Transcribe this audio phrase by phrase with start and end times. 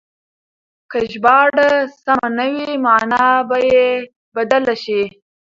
[0.91, 1.69] که ژباړه
[2.03, 3.87] سمه نه وي مانا به يې
[4.35, 5.01] بدله شي.